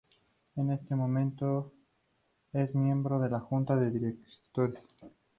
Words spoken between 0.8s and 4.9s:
momento es miembro de la Junta de Directores.